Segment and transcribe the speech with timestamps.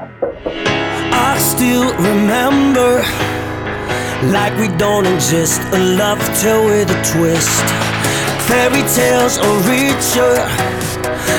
[0.00, 3.02] I still remember,
[4.32, 7.60] like we don't exist, a love tale with a twist.
[8.48, 10.34] Fairy tales are richer,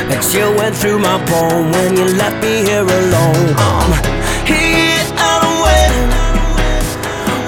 [0.07, 3.55] but you went through my bone when you left me here alone.
[3.57, 3.91] I'm
[4.45, 6.11] here and waiting,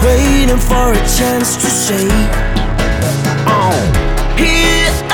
[0.01, 2.07] waiting for a chance to say,
[3.45, 5.12] Oh, here.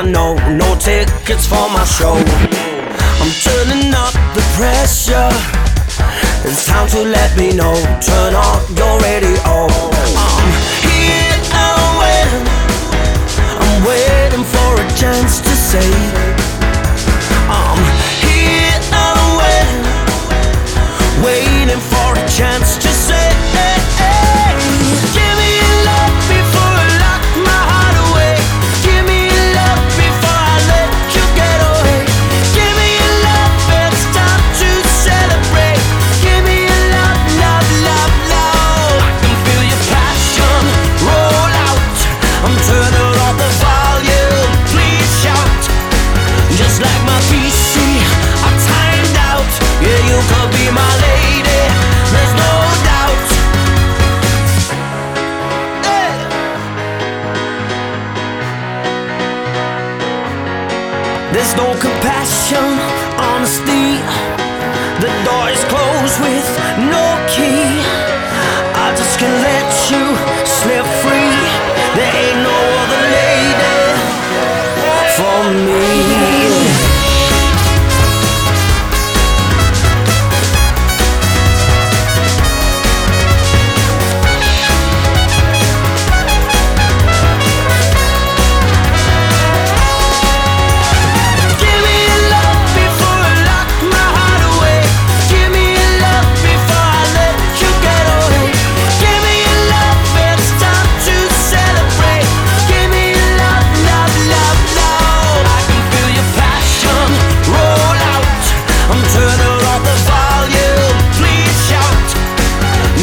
[0.00, 0.34] I know.
[0.56, 2.14] No tickets for my show.
[2.14, 5.28] I'm turning up the pressure.
[6.48, 7.74] It's time to let me know.
[8.00, 9.99] Turn on your radio.
[61.40, 62.78] There's no compassion,
[63.16, 63.96] honesty.
[65.00, 66.46] The door is closed with
[66.92, 68.09] no key.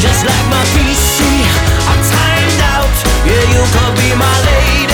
[0.00, 1.18] Just like my PC,
[1.90, 2.96] I'm timed out.
[3.26, 4.87] Yeah, you could be my lady.